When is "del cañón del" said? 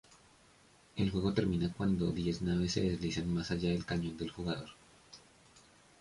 3.69-4.31